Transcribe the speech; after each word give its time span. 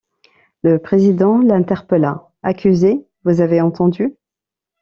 Le 0.63 0.79
président 0.79 1.37
l’interpella:— 1.43 2.31
Accusé, 2.41 3.05
vous 3.23 3.39
avez 3.39 3.61
entendu. 3.61 4.15